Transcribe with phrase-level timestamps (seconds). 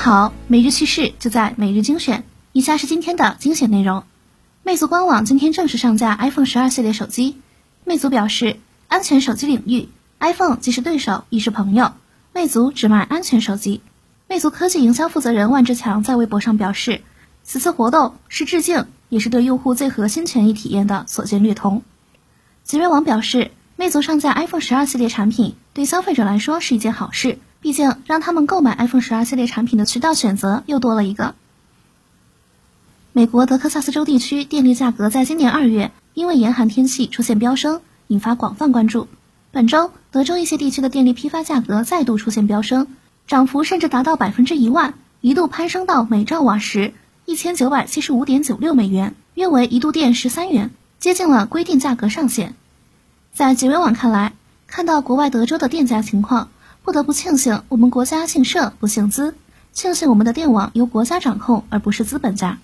[0.00, 2.22] 好，每日趣事就在每日精选。
[2.52, 4.04] 以下是今天的精选内容。
[4.62, 7.40] 魅族官网今天正式上架 iPhone 十二系列手机。
[7.84, 9.88] 魅族表示，安全手机领域
[10.20, 11.92] ，iPhone 既是对手，亦是朋友。
[12.32, 13.82] 魅族只卖安全手机。
[14.28, 17.02] 魅族科技营销负责人万志强在微博上表示，
[17.42, 21.82] 此次活动是致敬，也是对用户最核心权益体验的所见略同。
[22.62, 27.40] 极微网表示，魅族上架 iPhone 十二系列产品，对消费者来说是一件好事。
[27.60, 31.34] 毕竟，让他们购买 iPhone 十二系列产品的渠道选择又多了一个。
[33.12, 39.08] 美国德克萨斯州地区电力价格在今年二月因为严寒天气出现飙升，引发广泛关注。
[39.50, 42.86] 本周，德州一些地区的电力批发价格再度出现飙升，
[43.26, 50.70] 涨幅甚至达到百分之一万，一度攀升到每兆瓦时一千九百七十五点九六美元，约为一度电十三元，
[51.00, 52.54] 接近了规定价格上限。
[53.32, 54.34] 在极微网看来，
[54.68, 56.50] 看到国外德州的电价情况。
[56.82, 59.34] 不得不庆幸我们国家姓社不姓资，
[59.72, 62.58] 庆幸我们的电网由国家掌控而不是资本家。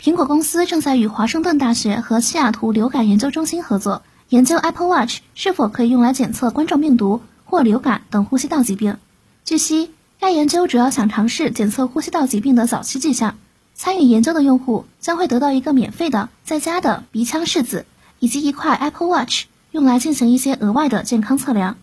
[0.00, 8.96] 苹果公司正在与华盛顿大学和西雅图流感研究中心合作，研究 Apple Watch 是否可以用来检测冠状病毒或流感等呼吸道疾病。
[9.44, 13.36] 据悉，该研究主要想尝试检测呼吸道疾病的早期迹象。
[13.74, 17.86] 参与研究的用户将会得到一个免费的在家的鼻腔拭子，
[18.18, 21.76] 以及一块 Apple Watch，用来进行一些额外的健康测量。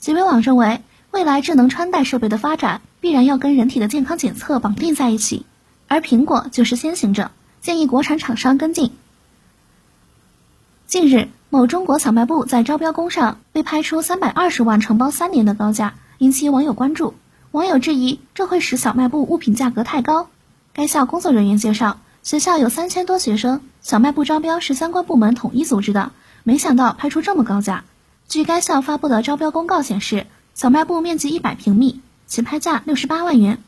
[0.00, 5.44] 极微网认为，未来智能穿戴设备的发展必然要跟人体的健康检测绑定在一起，
[5.88, 8.92] 而苹果就是先行者，建议国产厂商跟进。
[10.86, 17.12] 近日，某中国小卖部在招标公上被拍出三百二十万承包三年的高价，引起网友关注。
[17.50, 20.28] 网友质疑这会使小卖部物品价格太高。
[20.72, 27.84] 该校工作人员介绍，学校有三千多学生，小卖部招标是相关部门统一组织的，没想到拍出这么高价。
[28.30, 33.58] 据该校发布的招标公告显示，小卖部面积一百平米，起拍价六十八万元。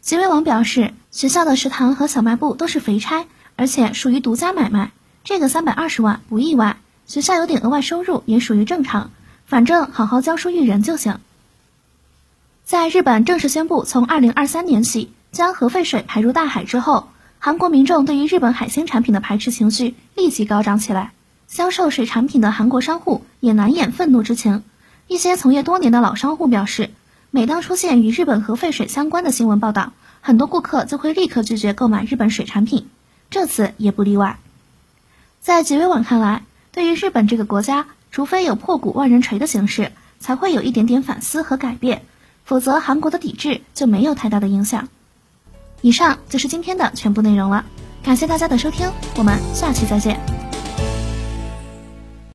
[0.00, 3.24] 极微网表示，学校的食堂和小卖部都是肥差，
[3.54, 4.90] 而且属于独家买卖，
[5.22, 9.12] 这个三百二十万不意外，学校有点额外收入也属于正常，
[9.46, 11.20] 反正好好教书育人就行。
[12.64, 21.12] 在日本正式宣布从二零二三年起将核废水排入大海之后，韩国民众对于日本海鲜产品的排斥情绪立即高涨起来。
[21.46, 24.62] 销售水产品的韩国商户也难掩愤怒之情。
[25.08, 26.90] 一些从业多年的老商户表示，
[27.32, 32.88] 每当出现与日本核废水相关的新闻报道，很多顾客就会立刻拒绝购买日本水产品。
[33.30, 34.38] 这次也不例外。
[35.40, 42.02] 在极微网看来，对于日本这个国家，除非有破鼓万人锤的形式，才会有一点点反思和改变，
[42.44, 44.88] 否则韩国的抵制就没有太大的影响。
[45.80, 47.64] 以上就是今天的全部内容了，
[48.04, 50.41] 感谢大家的收听，我们下期再见。